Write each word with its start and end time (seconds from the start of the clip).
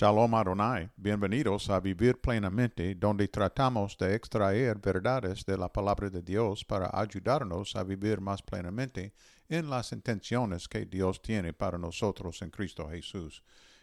Shalom 0.00 0.32
Adonai, 0.32 0.88
bienvenidos 0.96 1.68
a 1.70 1.80
Vivir 1.80 2.20
Plenamente, 2.20 2.94
donde 2.94 3.26
tratamos 3.26 3.98
de 3.98 4.14
extraer 4.14 4.78
verdades 4.78 5.44
de 5.44 5.58
la 5.58 5.68
palabra 5.72 6.08
de 6.08 6.22
Dios 6.22 6.64
para 6.64 6.88
ayudarnos 6.92 7.74
a 7.74 7.82
vivir 7.82 8.20
más 8.20 8.40
plenamente 8.40 9.12
en 9.48 9.68
las 9.68 9.90
intenciones 9.90 10.68
que 10.68 10.86
Dios 10.86 11.20
tiene 11.20 11.52
para 11.52 11.78
nosotros 11.78 12.40
en 12.42 12.50
Cristo 12.50 12.88
Jesús. 12.88 13.42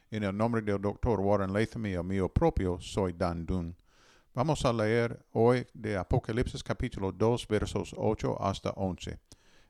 En 0.09 0.23
el 0.23 0.37
nombre 0.37 0.61
del 0.61 0.81
doctor 0.81 1.19
Warren 1.19 1.51
Latham 1.51 1.87
y 1.87 1.91
el 1.95 2.05
mío 2.05 2.29
propio, 2.29 2.79
soy 2.79 3.11
Dan 3.11 3.45
Dun. 3.45 3.75
Vamos 4.33 4.63
a 4.63 4.71
leer 4.71 5.19
hoy 5.33 5.67
de 5.73 5.97
Apocalipsis 5.97 6.63
capítulo 6.63 7.11
2 7.11 7.45
versos 7.45 7.93
8 7.97 8.41
hasta 8.41 8.69
11. 8.69 9.19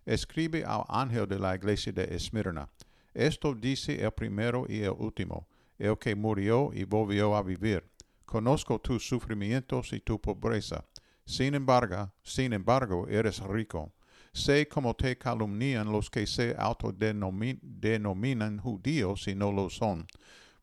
Escribe 0.06 0.64
al 0.64 0.84
ángel 0.90 1.28
de 1.28 1.40
la 1.40 1.56
iglesia 1.56 1.92
de 1.92 2.04
Esmirna. 2.16 2.70
Esto 3.16 3.56
dice 3.56 4.00
el 4.00 4.12
primero 4.12 4.68
y 4.70 4.84
el 4.84 4.94
último 4.96 5.48
el 5.78 5.98
que 5.98 6.16
murió 6.16 6.72
y 6.74 6.84
volvió 6.84 7.36
a 7.36 7.44
vivir. 7.44 7.84
Conozco 8.26 8.80
tus 8.80 9.08
sufrimientos 9.08 9.94
y 9.94 10.00
tu 10.00 10.20
pobreza. 10.20 10.86
Sin 11.26 11.56
embargo, 11.56 12.12
sin 12.24 12.54
embargo, 12.54 13.08
eres 13.08 13.40
rico. 13.40 13.94
Sé 14.34 14.68
cómo 14.68 14.96
te 14.96 15.18
calumnian 15.18 15.92
los 15.92 16.10
que 16.10 16.28
se 16.28 16.56
autodenominan 16.58 18.60
judíos 18.60 19.28
y 19.28 19.36
no 19.36 19.52
lo 19.52 19.70
son, 19.70 20.06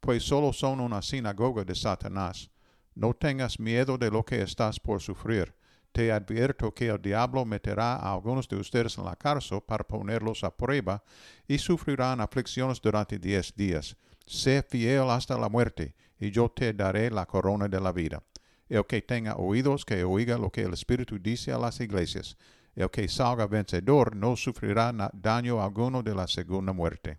pues 0.01 0.23
solo 0.23 0.53
son 0.53 0.81
una 0.81 1.01
sinagoga 1.01 1.65
de 1.65 1.75
Satanás. 1.75 2.51
No 2.95 3.15
tengas 3.15 3.59
miedo 3.59 3.97
de 3.97 4.11
lo 4.11 4.25
que 4.25 4.43
estás 4.43 4.79
por 4.79 5.01
sufrir. 5.01 5.55
Te 5.93 6.11
advierto 6.11 6.73
que 6.73 6.89
el 6.89 7.01
diablo 7.01 7.45
meterá 7.45 7.97
a 7.97 8.13
algunos 8.13 8.49
de 8.49 8.57
ustedes 8.57 8.97
en 8.99 9.05
la 9.05 9.17
cárcel 9.17 9.61
para 9.61 9.85
ponerlos 9.85 10.43
a 10.43 10.57
prueba 10.57 11.03
y 11.47 11.59
sufrirán 11.59 12.21
aflicciones 12.21 12.81
durante 12.81 13.19
diez 13.19 13.55
días 13.55 13.97
sé 14.27 14.63
fiel 14.63 15.11
hasta 15.11 15.39
la 15.39 15.49
muerte, 15.49 15.95
y 16.19 16.31
yo 16.31 16.49
te 16.49 16.73
daré 16.73 17.11
la 17.11 17.27
corona 17.27 17.69
de 17.69 17.81
la 17.81 17.93
vida. 17.93 18.23
El 18.69 18.87
que 18.87 19.03
tenga 19.03 19.37
oídos, 19.37 19.85
que 19.85 20.05
oiga 20.05 20.39
lo 20.39 20.51
que 20.51 20.63
el 20.63 20.73
Espíritu 20.73 21.19
dice 21.19 21.53
a 21.53 21.59
las 21.59 21.81
iglesias. 21.81 22.37
El 22.75 22.91
que 22.91 23.07
salga 23.09 23.47
vencedor 23.47 24.17
no 24.17 24.35
sufrirá 24.37 24.93
daño 25.13 25.63
alguno 25.63 26.03
de 26.03 26.15
la 26.15 26.27
segunda 26.27 26.73
muerte. 26.73 27.19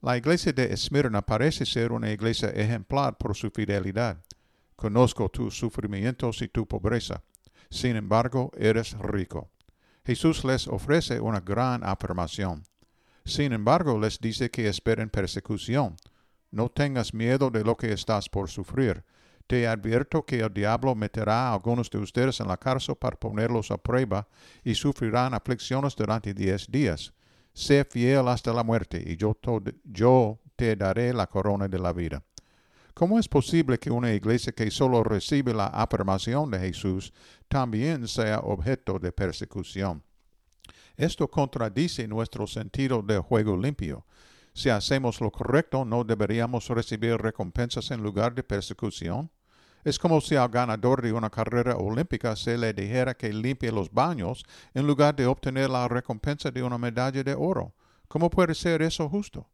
La 0.00 0.16
iglesia 0.16 0.52
de 0.52 0.72
Esmirna 0.72 1.20
parece 1.20 1.66
ser 1.66 1.92
una 1.92 2.10
iglesia 2.10 2.48
ejemplar 2.50 3.18
por 3.18 3.36
su 3.36 3.50
fidelidad. 3.50 4.16
Conozco 4.76 5.28
tus 5.28 5.58
sufrimientos 5.58 6.40
y 6.40 6.48
tu 6.48 6.66
pobreza. 6.66 7.22
Sin 7.70 7.96
embargo, 7.96 8.50
eres 8.56 8.96
rico. 8.98 9.50
Jesús 10.04 10.44
les 10.44 10.66
ofrece 10.68 11.20
una 11.20 11.40
gran 11.40 11.84
afirmación. 11.84 12.62
Sin 13.24 13.52
embargo, 13.52 13.98
les 14.00 14.18
dice 14.20 14.50
que 14.50 14.68
esperen 14.68 15.10
persecución. 15.10 15.96
No 16.50 16.70
tengas 16.70 17.12
miedo 17.12 17.50
de 17.50 17.62
lo 17.62 17.76
que 17.76 17.92
estás 17.92 18.28
por 18.28 18.48
sufrir. 18.48 19.04
Te 19.46 19.66
advierto 19.66 20.24
que 20.24 20.40
el 20.40 20.52
diablo 20.52 20.94
meterá 20.94 21.48
a 21.48 21.52
algunos 21.52 21.90
de 21.90 21.98
ustedes 21.98 22.40
en 22.40 22.48
la 22.48 22.56
cárcel 22.56 22.96
para 22.96 23.18
ponerlos 23.18 23.70
a 23.70 23.78
prueba 23.78 24.28
y 24.64 24.74
sufrirán 24.74 25.34
aflicciones 25.34 25.94
durante 25.94 26.32
diez 26.32 26.66
días. 26.70 27.12
Sé 27.52 27.84
fiel 27.84 28.28
hasta 28.28 28.52
la 28.52 28.62
muerte 28.62 29.02
y 29.04 29.16
yo, 29.16 29.36
yo 29.84 30.38
te 30.56 30.76
daré 30.76 31.12
la 31.12 31.26
corona 31.26 31.68
de 31.68 31.78
la 31.78 31.92
vida. 31.92 32.22
¿Cómo 32.98 33.20
es 33.20 33.28
posible 33.28 33.78
que 33.78 33.92
una 33.92 34.12
iglesia 34.12 34.52
que 34.52 34.68
solo 34.72 35.04
recibe 35.04 35.54
la 35.54 35.66
afirmación 35.66 36.50
de 36.50 36.58
Jesús 36.58 37.12
también 37.46 38.08
sea 38.08 38.40
objeto 38.40 38.98
de 38.98 39.12
persecución? 39.12 40.02
Esto 40.96 41.30
contradice 41.30 42.08
nuestro 42.08 42.48
sentido 42.48 43.00
de 43.02 43.18
juego 43.18 43.56
limpio. 43.56 44.04
Si 44.52 44.68
hacemos 44.68 45.20
lo 45.20 45.30
correcto, 45.30 45.84
¿no 45.84 46.02
deberíamos 46.02 46.68
recibir 46.70 47.18
recompensas 47.18 47.92
en 47.92 48.02
lugar 48.02 48.34
de 48.34 48.42
persecución? 48.42 49.30
Es 49.84 49.96
como 49.96 50.20
si 50.20 50.34
al 50.34 50.48
ganador 50.48 51.00
de 51.00 51.12
una 51.12 51.30
carrera 51.30 51.76
olímpica 51.76 52.34
se 52.34 52.58
le 52.58 52.72
dijera 52.72 53.14
que 53.14 53.32
limpie 53.32 53.70
los 53.70 53.92
baños 53.92 54.44
en 54.74 54.88
lugar 54.88 55.14
de 55.14 55.26
obtener 55.26 55.70
la 55.70 55.86
recompensa 55.86 56.50
de 56.50 56.64
una 56.64 56.78
medalla 56.78 57.22
de 57.22 57.36
oro. 57.36 57.76
¿Cómo 58.08 58.28
puede 58.28 58.56
ser 58.56 58.82
eso 58.82 59.08
justo? 59.08 59.46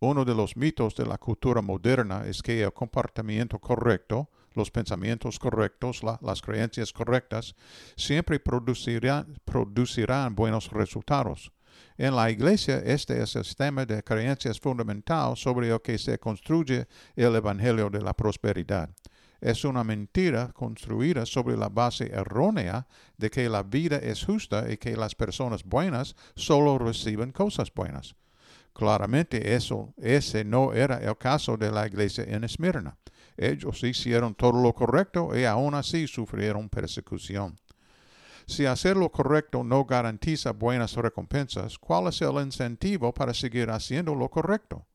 Uno 0.00 0.24
de 0.24 0.34
los 0.34 0.56
mitos 0.56 0.94
de 0.96 1.06
la 1.06 1.18
cultura 1.18 1.62
moderna 1.62 2.24
es 2.26 2.42
que 2.42 2.62
el 2.62 2.72
comportamiento 2.72 3.58
correcto 3.58 4.30
los 4.54 4.70
pensamientos 4.70 5.38
correctos, 5.38 6.02
las 6.02 6.42
creencias 6.42 6.92
correctas, 6.92 7.54
siempre 7.96 8.40
producirán, 8.40 9.38
producirán 9.44 10.34
buenos 10.34 10.70
resultados. 10.70 11.52
En 11.96 12.16
la 12.16 12.30
iglesia, 12.30 12.78
este 12.78 13.22
es 13.22 13.36
el 13.36 13.44
sistema 13.44 13.86
de 13.86 14.02
creencias 14.02 14.58
fundamental 14.58 15.36
sobre 15.36 15.70
el 15.70 15.80
que 15.80 15.98
se 15.98 16.18
construye 16.18 16.86
el 17.14 17.34
Evangelio 17.36 17.90
de 17.90 18.00
la 18.00 18.14
Prosperidad. 18.14 18.90
Es 19.40 19.64
una 19.64 19.84
mentira 19.84 20.52
construida 20.52 21.24
sobre 21.24 21.56
la 21.56 21.70
base 21.70 22.10
errónea 22.12 22.86
de 23.16 23.30
que 23.30 23.48
la 23.48 23.62
vida 23.62 23.96
es 23.96 24.24
justa 24.24 24.70
y 24.70 24.76
que 24.76 24.96
las 24.96 25.14
personas 25.14 25.64
buenas 25.64 26.14
solo 26.34 26.76
reciben 26.78 27.32
cosas 27.32 27.72
buenas. 27.72 28.14
Claramente 28.72 29.54
eso, 29.54 29.94
ese 29.96 30.44
no 30.44 30.72
era 30.72 30.98
el 30.98 31.16
caso 31.16 31.56
de 31.56 31.70
la 31.70 31.86
iglesia 31.86 32.24
en 32.24 32.44
Esmirna. 32.44 32.96
Ellos 33.36 33.82
hicieron 33.82 34.34
todo 34.34 34.62
lo 34.62 34.74
correcto 34.74 35.36
y 35.36 35.44
aún 35.44 35.74
así 35.74 36.06
sufrieron 36.06 36.68
persecución. 36.68 37.58
Si 38.46 38.66
hacer 38.66 38.96
lo 38.96 39.10
correcto 39.10 39.62
no 39.62 39.84
garantiza 39.84 40.52
buenas 40.52 40.94
recompensas, 40.94 41.78
¿cuál 41.78 42.08
es 42.08 42.20
el 42.20 42.34
incentivo 42.42 43.14
para 43.14 43.32
seguir 43.32 43.70
haciendo 43.70 44.14
lo 44.14 44.28
correcto? 44.28 44.86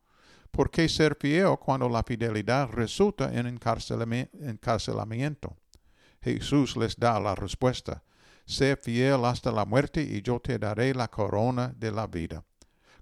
¿Por 0.51 0.69
qué 0.69 0.89
ser 0.89 1.17
fiel 1.19 1.57
cuando 1.59 1.89
la 1.89 2.03
fidelidad 2.03 2.69
resulta 2.69 3.33
en 3.33 3.47
encarcelamiento? 3.47 5.57
Jesús 6.21 6.75
les 6.75 6.97
da 6.97 7.19
la 7.19 7.35
respuesta. 7.35 8.03
Sé 8.45 8.75
fiel 8.75 9.25
hasta 9.25 9.51
la 9.51 9.65
muerte 9.65 10.01
y 10.01 10.21
yo 10.21 10.39
te 10.39 10.59
daré 10.59 10.93
la 10.93 11.07
corona 11.07 11.73
de 11.77 11.91
la 11.91 12.07
vida. 12.07 12.43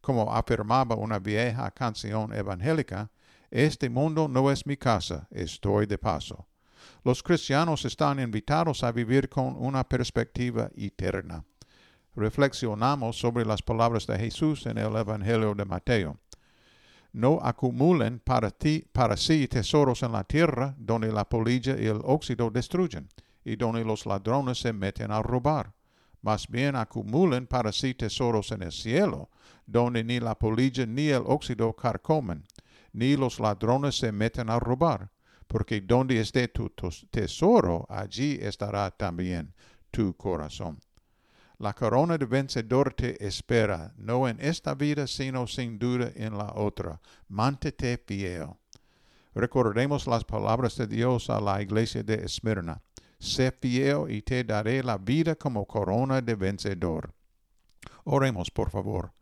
Como 0.03 0.35
afirmaba 0.35 0.97
una 0.97 1.17
vieja 1.17 1.71
canción 1.71 2.33
evangélica, 2.33 3.09
este 3.49 3.89
mundo 3.89 4.27
no 4.27 4.51
es 4.51 4.65
mi 4.65 4.75
casa, 4.75 5.29
estoy 5.31 5.85
de 5.85 5.97
paso. 5.97 6.45
Los 7.05 7.23
cristianos 7.23 7.85
están 7.85 8.19
invitados 8.19 8.83
a 8.83 8.91
vivir 8.91 9.29
con 9.29 9.55
una 9.57 9.87
perspectiva 9.87 10.69
eterna. 10.75 11.45
Reflexionamos 12.17 13.17
sobre 13.17 13.45
las 13.45 13.61
palabras 13.61 14.05
de 14.05 14.19
Jesús 14.19 14.65
en 14.65 14.77
el 14.77 14.93
Evangelio 14.93 15.55
de 15.55 15.63
Mateo. 15.63 16.19
No 17.13 17.39
acumulen 17.41 18.19
para, 18.19 18.51
ti, 18.51 18.85
para 18.91 19.15
sí 19.15 19.47
tesoros 19.47 20.03
en 20.03 20.11
la 20.11 20.25
tierra, 20.25 20.75
donde 20.77 21.13
la 21.13 21.29
polilla 21.29 21.79
y 21.79 21.85
el 21.85 22.01
óxido 22.03 22.51
destruyen, 22.51 23.07
y 23.45 23.55
donde 23.55 23.85
los 23.85 24.05
ladrones 24.05 24.59
se 24.59 24.73
meten 24.73 25.11
a 25.11 25.21
robar. 25.21 25.71
Más 26.23 26.47
bien 26.47 26.77
acumulen 26.77 27.47
para 27.47 27.73
sí 27.73 27.93
tesoros 27.93 28.53
en 28.53 28.63
el 28.63 28.71
cielo, 28.71 29.29
donde 29.65 30.05
ni 30.05 30.21
la 30.21 30.39
polilla 30.39 30.85
ni 30.85 31.09
el 31.09 31.23
óxido 31.25 31.73
carcomen, 31.73 32.45
ni 32.93 33.17
los 33.17 33.41
ladrones 33.41 33.97
se 33.97 34.13
meten 34.13 34.49
a 34.49 34.57
robar, 34.57 35.11
porque 35.47 35.81
donde 35.81 36.21
esté 36.21 36.47
tu 36.47 36.71
tesoro, 37.11 37.85
allí 37.89 38.39
estará 38.41 38.89
también 38.89 39.53
tu 39.91 40.15
corazón. 40.15 40.79
La 41.59 41.73
corona 41.73 42.17
de 42.17 42.25
vencedor 42.25 42.93
te 42.93 43.25
espera, 43.25 43.93
no 43.97 44.27
en 44.27 44.39
esta 44.39 44.75
vida, 44.75 45.07
sino 45.07 45.45
sin 45.45 45.77
duda 45.77 46.09
en 46.15 46.37
la 46.37 46.53
otra. 46.55 47.01
Mántete 47.27 47.97
fiel. 47.97 48.47
Recordemos 49.35 50.07
las 50.07 50.23
palabras 50.23 50.77
de 50.77 50.87
Dios 50.87 51.29
a 51.29 51.41
la 51.41 51.61
iglesia 51.61 52.01
de 52.01 52.15
Esmirna. 52.23 52.81
Sé 53.23 53.53
fiel 53.53 54.11
y 54.11 54.21
te 54.21 54.43
daré 54.43 54.83
la 54.83 54.97
vida 54.97 55.35
como 55.35 55.65
corona 55.65 56.19
de 56.21 56.35
vencedor. 56.35 57.13
Oremos, 58.03 58.51
por 58.51 58.69
favor. 58.69 59.13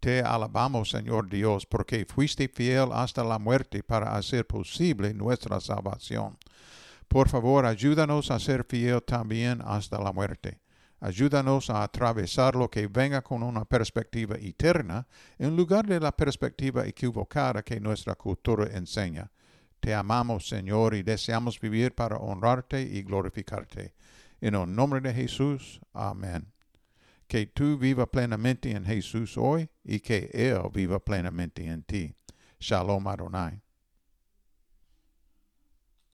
Te 0.00 0.20
alabamos, 0.20 0.90
Señor 0.90 1.30
Dios, 1.30 1.64
porque 1.64 2.04
fuiste 2.04 2.48
fiel 2.48 2.90
hasta 2.92 3.24
la 3.24 3.38
muerte 3.38 3.82
para 3.82 4.14
hacer 4.14 4.46
posible 4.46 5.14
nuestra 5.14 5.60
salvación. 5.60 6.36
Por 7.08 7.30
favor, 7.30 7.64
ayúdanos 7.64 8.30
a 8.30 8.38
ser 8.38 8.66
fiel 8.68 9.02
también 9.02 9.62
hasta 9.64 9.98
la 9.98 10.12
muerte. 10.12 10.60
Ayúdanos 11.00 11.70
a 11.70 11.84
atravesar 11.84 12.54
lo 12.54 12.68
que 12.68 12.86
venga 12.86 13.22
con 13.22 13.42
una 13.42 13.64
perspectiva 13.64 14.36
eterna 14.36 15.06
en 15.38 15.56
lugar 15.56 15.86
de 15.86 16.00
la 16.00 16.12
perspectiva 16.12 16.86
equivocada 16.86 17.62
que 17.62 17.80
nuestra 17.80 18.14
cultura 18.14 18.76
enseña. 18.76 19.30
Te 19.80 19.94
amamos, 19.94 20.48
Señor, 20.48 20.94
y 20.94 21.02
deseamos 21.02 21.60
vivir 21.60 21.94
para 21.94 22.16
honrarte 22.16 22.82
y 22.82 23.02
glorificarte. 23.02 23.94
En 24.40 24.54
el 24.54 24.74
nombre 24.74 25.00
de 25.00 25.14
Jesús. 25.14 25.80
Amén 25.92 26.52
que 27.28 27.46
tú 27.46 27.76
viva 27.76 28.10
plenamente 28.10 28.70
en 28.70 28.84
Jesús 28.84 29.36
hoy 29.36 29.68
y 29.84 30.00
que 30.00 30.30
Él 30.32 30.62
viva 30.72 30.98
plenamente 30.98 31.64
en 31.66 31.82
ti. 31.82 32.14
Shalom 32.58 33.06
Adonai. 33.06 33.60